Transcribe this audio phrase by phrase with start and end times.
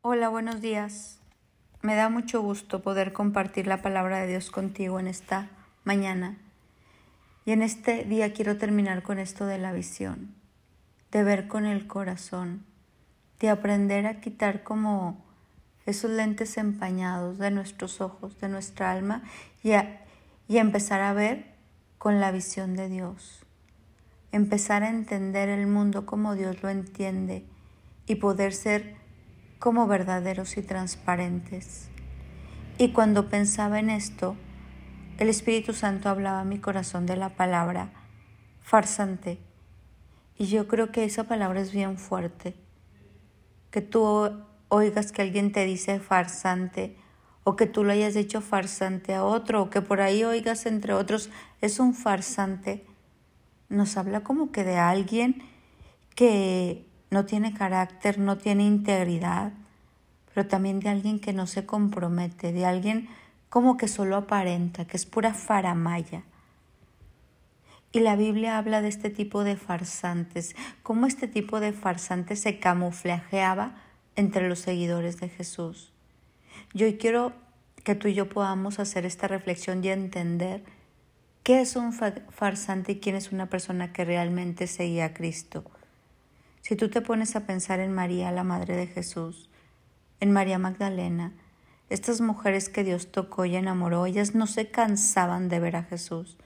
[0.00, 1.18] Hola, buenos días.
[1.82, 5.50] Me da mucho gusto poder compartir la palabra de Dios contigo en esta
[5.82, 6.38] mañana.
[7.44, 10.36] Y en este día quiero terminar con esto de la visión,
[11.10, 12.64] de ver con el corazón,
[13.40, 15.20] de aprender a quitar como
[15.84, 19.24] esos lentes empañados de nuestros ojos, de nuestra alma
[19.64, 19.72] y,
[20.46, 21.56] y empezar a ver
[21.98, 23.44] con la visión de Dios.
[24.30, 27.44] Empezar a entender el mundo como Dios lo entiende
[28.06, 28.97] y poder ser
[29.58, 31.88] como verdaderos y transparentes.
[32.78, 34.36] Y cuando pensaba en esto,
[35.18, 37.90] el Espíritu Santo hablaba a mi corazón de la palabra
[38.60, 39.38] farsante.
[40.36, 42.54] Y yo creo que esa palabra es bien fuerte.
[43.72, 44.30] Que tú
[44.68, 46.96] oigas que alguien te dice farsante
[47.42, 50.92] o que tú lo hayas hecho farsante a otro o que por ahí oigas entre
[50.92, 51.30] otros
[51.60, 52.86] es un farsante.
[53.68, 55.42] Nos habla como que de alguien
[56.14, 59.52] que no tiene carácter, no tiene integridad,
[60.34, 63.08] pero también de alguien que no se compromete, de alguien
[63.48, 66.22] como que solo aparenta, que es pura faramaya.
[67.90, 72.58] Y la Biblia habla de este tipo de farsantes, cómo este tipo de farsantes se
[72.58, 73.76] camuflajeaba
[74.14, 75.92] entre los seguidores de Jesús.
[76.74, 77.32] Yo quiero
[77.82, 80.62] que tú y yo podamos hacer esta reflexión y entender
[81.42, 85.64] qué es un farsante y quién es una persona que realmente seguía a Cristo.
[86.68, 89.48] Si tú te pones a pensar en María, la Madre de Jesús,
[90.20, 91.32] en María Magdalena,
[91.88, 96.36] estas mujeres que Dios tocó y enamoró, ellas no se cansaban de ver a Jesús,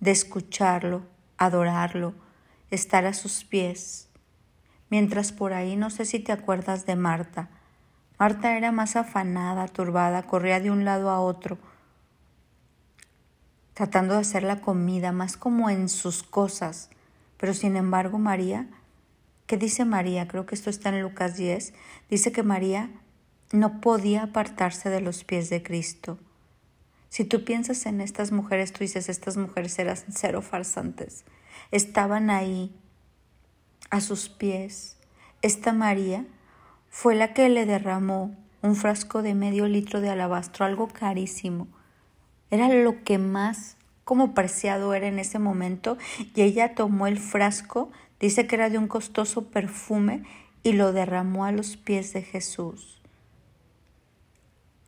[0.00, 1.06] de escucharlo,
[1.38, 2.12] adorarlo,
[2.70, 4.10] estar a sus pies.
[4.90, 7.48] Mientras por ahí no sé si te acuerdas de Marta.
[8.18, 11.56] Marta era más afanada, turbada, corría de un lado a otro,
[13.72, 16.90] tratando de hacer la comida, más como en sus cosas.
[17.38, 18.68] Pero sin embargo María
[19.46, 20.26] ¿Qué dice María?
[20.26, 21.74] Creo que esto está en Lucas 10.
[22.08, 22.90] Dice que María
[23.52, 26.18] no podía apartarse de los pies de Cristo.
[27.10, 31.24] Si tú piensas en estas mujeres, tú dices, estas mujeres eran cero farsantes.
[31.70, 32.74] Estaban ahí,
[33.90, 34.96] a sus pies.
[35.42, 36.26] Esta María
[36.88, 41.68] fue la que le derramó un frasco de medio litro de alabastro, algo carísimo.
[42.50, 45.98] Era lo que más como preciado era en ese momento
[46.34, 47.90] y ella tomó el frasco
[48.24, 50.22] Dice que era de un costoso perfume
[50.62, 53.02] y lo derramó a los pies de Jesús.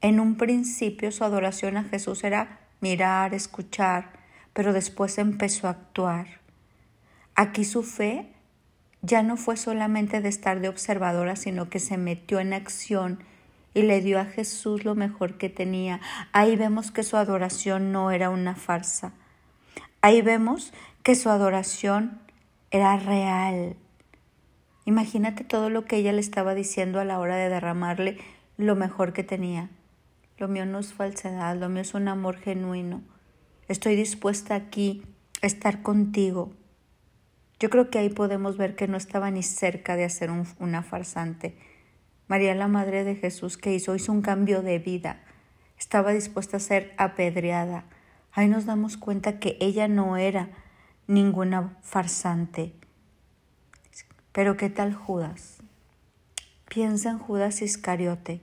[0.00, 4.12] En un principio su adoración a Jesús era mirar, escuchar,
[4.52, 6.28] pero después empezó a actuar.
[7.34, 8.28] Aquí su fe
[9.02, 13.18] ya no fue solamente de estar de observadora, sino que se metió en acción
[13.74, 16.00] y le dio a Jesús lo mejor que tenía.
[16.30, 19.12] Ahí vemos que su adoración no era una farsa.
[20.02, 22.20] Ahí vemos que su adoración
[22.74, 23.76] era real.
[24.84, 28.18] Imagínate todo lo que ella le estaba diciendo a la hora de derramarle
[28.56, 29.70] lo mejor que tenía.
[30.38, 33.02] Lo mío no es falsedad, lo mío es un amor genuino.
[33.68, 35.04] Estoy dispuesta aquí
[35.40, 36.52] a estar contigo.
[37.60, 41.56] Yo creo que ahí podemos ver que no estaba ni cerca de hacer una farsante.
[42.26, 43.94] María, la Madre de Jesús, que hizo?
[43.94, 45.22] Hizo un cambio de vida.
[45.78, 47.84] Estaba dispuesta a ser apedreada.
[48.32, 50.50] Ahí nos damos cuenta que ella no era
[51.06, 52.72] ninguna farsante.
[54.32, 55.58] Pero ¿qué tal Judas?
[56.68, 58.40] Piensa en Judas Iscariote,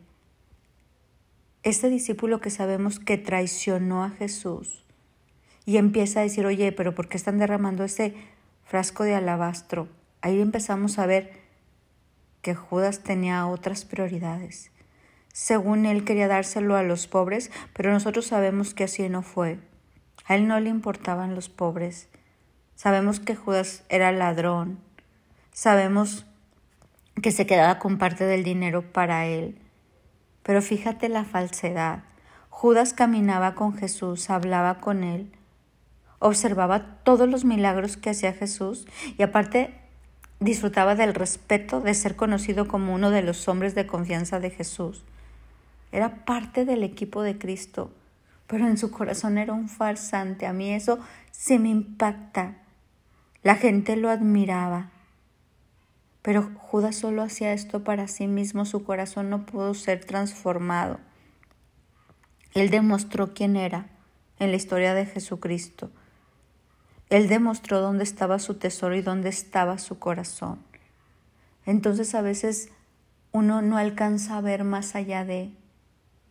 [1.64, 4.84] este discípulo que sabemos que traicionó a Jesús
[5.66, 8.16] y empieza a decir, oye, pero ¿por qué están derramando ese
[8.64, 9.88] frasco de alabastro?
[10.22, 11.34] Ahí empezamos a ver
[12.42, 14.72] que Judas tenía otras prioridades.
[15.34, 19.60] Según él quería dárselo a los pobres, pero nosotros sabemos que así no fue.
[20.26, 22.10] A él no le importaban los pobres,
[22.82, 24.80] Sabemos que Judas era ladrón.
[25.54, 26.26] Sabemos
[27.22, 29.56] que se quedaba con parte del dinero para él.
[30.42, 32.00] Pero fíjate la falsedad.
[32.50, 35.32] Judas caminaba con Jesús, hablaba con él,
[36.18, 39.76] observaba todos los milagros que hacía Jesús y aparte
[40.40, 45.04] disfrutaba del respeto de ser conocido como uno de los hombres de confianza de Jesús.
[45.92, 47.92] Era parte del equipo de Cristo,
[48.48, 50.48] pero en su corazón era un farsante.
[50.48, 50.98] A mí eso
[51.30, 52.56] se me impacta.
[53.44, 54.92] La gente lo admiraba.
[56.22, 61.00] Pero Judas solo hacía esto para sí mismo, su corazón no pudo ser transformado.
[62.54, 63.88] Él demostró quién era
[64.38, 65.90] en la historia de Jesucristo.
[67.10, 70.60] Él demostró dónde estaba su tesoro y dónde estaba su corazón.
[71.66, 72.70] Entonces a veces
[73.32, 75.52] uno no alcanza a ver más allá de...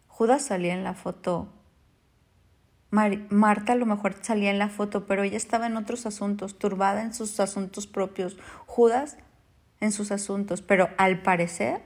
[0.06, 1.48] Judas salía en la foto
[2.90, 7.02] Marta a lo mejor salía en la foto, pero ella estaba en otros asuntos, turbada
[7.02, 8.36] en sus asuntos propios.
[8.66, 9.16] Judas
[9.80, 11.82] en sus asuntos, pero al parecer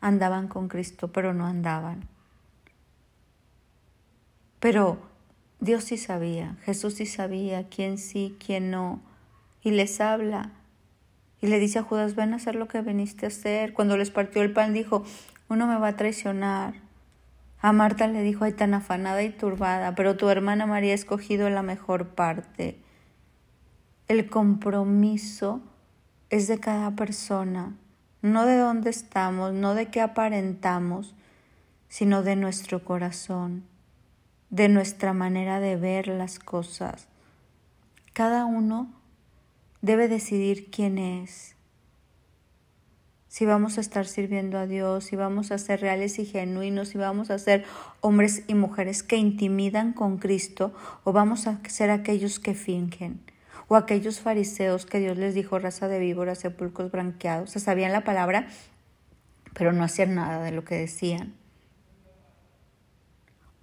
[0.00, 2.08] andaban con Cristo, pero no andaban.
[4.60, 4.98] Pero
[5.60, 9.00] Dios sí sabía, Jesús sí sabía quién sí, quién no,
[9.62, 10.52] y les habla.
[11.40, 13.74] Y le dice a Judas, ven a hacer lo que viniste a hacer.
[13.74, 15.04] Cuando les partió el pan dijo,
[15.48, 16.83] uno me va a traicionar.
[17.64, 21.48] A Marta le dijo, ay, tan afanada y turbada, pero tu hermana María ha escogido
[21.48, 22.78] la mejor parte.
[24.06, 25.62] El compromiso
[26.28, 27.74] es de cada persona,
[28.20, 31.14] no de dónde estamos, no de qué aparentamos,
[31.88, 33.64] sino de nuestro corazón,
[34.50, 37.08] de nuestra manera de ver las cosas.
[38.12, 38.92] Cada uno
[39.80, 41.53] debe decidir quién es
[43.34, 46.98] si vamos a estar sirviendo a Dios, si vamos a ser reales y genuinos, si
[46.98, 47.64] vamos a ser
[48.00, 50.72] hombres y mujeres que intimidan con Cristo
[51.02, 53.18] o vamos a ser aquellos que fingen
[53.66, 57.90] o aquellos fariseos que Dios les dijo raza de víboras, sepulcros branqueados, o sea, sabían
[57.90, 58.46] la palabra,
[59.52, 61.34] pero no hacían nada de lo que decían.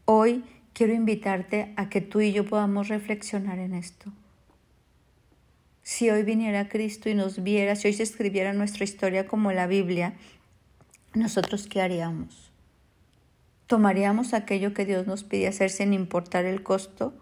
[0.03, 0.43] Hoy
[0.73, 4.11] quiero invitarte a que tú y yo podamos reflexionar en esto.
[5.83, 9.65] Si hoy viniera Cristo y nos viera, si hoy se escribiera nuestra historia como la
[9.65, 10.13] Biblia,
[11.13, 12.51] nosotros qué haríamos?
[13.65, 17.13] ¿Tomaríamos aquello que Dios nos pide hacer sin importar el costo?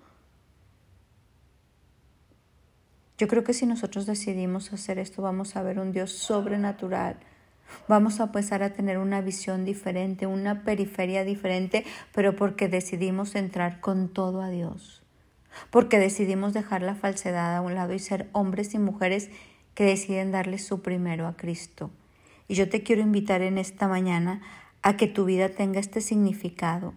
[3.18, 7.18] Yo creo que si nosotros decidimos hacer esto, vamos a ver un Dios sobrenatural.
[7.88, 13.80] Vamos a empezar a tener una visión diferente, una periferia diferente, pero porque decidimos entrar
[13.80, 14.99] con todo a Dios
[15.70, 19.30] porque decidimos dejar la falsedad a un lado y ser hombres y mujeres
[19.74, 21.92] que deciden darle su primero a Cristo.
[22.48, 24.42] Y yo te quiero invitar en esta mañana
[24.82, 26.94] a que tu vida tenga este significado,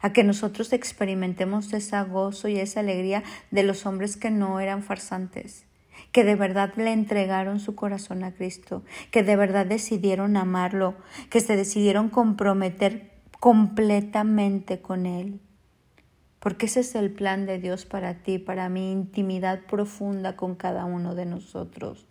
[0.00, 4.82] a que nosotros experimentemos esa gozo y esa alegría de los hombres que no eran
[4.82, 5.64] farsantes,
[6.12, 10.94] que de verdad le entregaron su corazón a Cristo, que de verdad decidieron amarlo,
[11.30, 15.40] que se decidieron comprometer completamente con Él
[16.40, 20.84] porque ese es el plan de Dios para ti, para mi intimidad profunda con cada
[20.84, 22.06] uno de nosotros.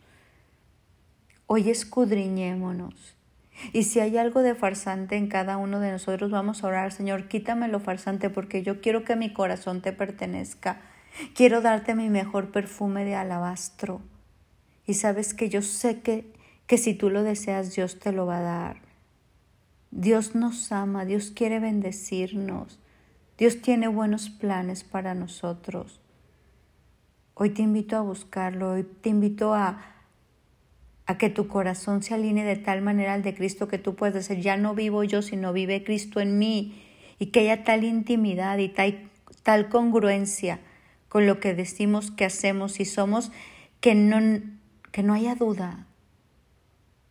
[1.45, 3.15] Hoy escudriñémonos.
[3.73, 7.27] Y si hay algo de farsante en cada uno de nosotros, vamos a orar, Señor,
[7.27, 10.81] quítame lo farsante porque yo quiero que mi corazón te pertenezca.
[11.33, 14.01] Quiero darte mi mejor perfume de alabastro.
[14.85, 16.31] Y sabes que yo sé que,
[16.67, 18.77] que si tú lo deseas, Dios te lo va a dar.
[19.89, 22.79] Dios nos ama, Dios quiere bendecirnos.
[23.37, 26.01] Dios tiene buenos planes para nosotros.
[27.35, 29.93] Hoy te invito a buscarlo, hoy te invito a,
[31.05, 34.15] a que tu corazón se alinee de tal manera al de Cristo que tú puedes
[34.15, 36.83] decir, ya no vivo yo, sino vive Cristo en mí,
[37.19, 39.07] y que haya tal intimidad y tal,
[39.43, 40.59] tal congruencia
[41.07, 43.31] con lo que decimos que hacemos y somos,
[43.81, 44.41] que no,
[44.91, 45.85] que no haya duda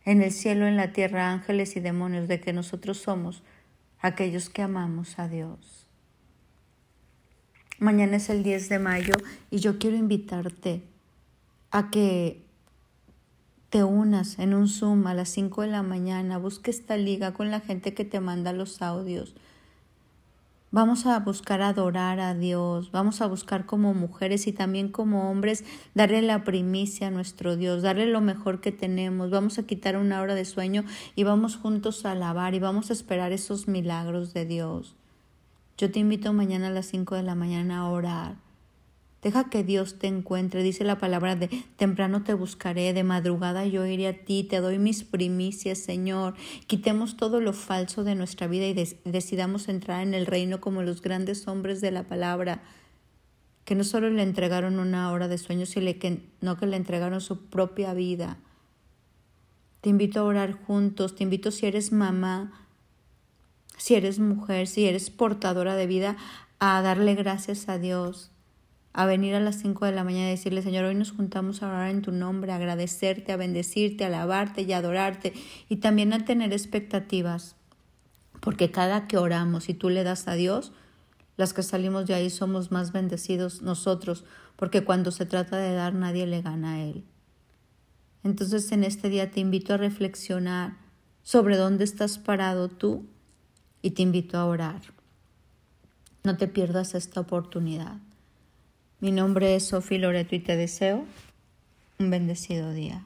[0.03, 3.43] en el cielo, en la tierra, ángeles y demonios, de que nosotros somos
[4.01, 5.86] aquellos que amamos a Dios.
[7.79, 9.13] Mañana es el 10 de mayo
[9.51, 10.81] y yo quiero invitarte
[11.69, 12.43] a que
[13.69, 17.51] te unas en un Zoom a las 5 de la mañana, busque esta liga con
[17.51, 19.35] la gente que te manda los audios.
[20.71, 25.63] Vamos a buscar adorar a Dios, vamos a buscar como mujeres y también como hombres
[25.93, 29.29] darle la primicia a nuestro Dios, darle lo mejor que tenemos.
[29.29, 30.83] Vamos a quitar una hora de sueño
[31.15, 34.95] y vamos juntos a alabar y vamos a esperar esos milagros de Dios.
[35.77, 38.35] Yo te invito mañana a las 5 de la mañana a orar.
[39.21, 40.63] Deja que Dios te encuentre.
[40.63, 44.79] Dice la palabra de temprano te buscaré, de madrugada yo iré a ti, te doy
[44.79, 46.33] mis primicias, Señor.
[46.65, 48.73] Quitemos todo lo falso de nuestra vida y
[49.05, 52.63] decidamos entrar en el reino como los grandes hombres de la palabra,
[53.65, 57.93] que no solo le entregaron una hora de sueño, sino que le entregaron su propia
[57.93, 58.37] vida.
[59.81, 62.66] Te invito a orar juntos, te invito si eres mamá,
[63.77, 66.17] si eres mujer, si eres portadora de vida,
[66.59, 68.31] a darle gracias a Dios,
[68.93, 71.67] a venir a las 5 de la mañana y decirle, Señor, hoy nos juntamos a
[71.67, 75.33] orar en tu nombre, a agradecerte, a bendecirte, a alabarte y a adorarte,
[75.69, 77.55] y también a tener expectativas,
[78.39, 80.73] porque cada que oramos y tú le das a Dios,
[81.37, 85.93] las que salimos de ahí somos más bendecidos nosotros, porque cuando se trata de dar
[85.93, 87.03] nadie le gana a Él.
[88.23, 90.77] Entonces en este día te invito a reflexionar
[91.21, 93.05] sobre dónde estás parado tú
[93.87, 94.81] y te invito a orar.
[96.25, 97.95] No te pierdas esta oportunidad.
[98.99, 101.05] Mi nombre es Sofía Loreto y te deseo
[101.97, 103.05] un bendecido día.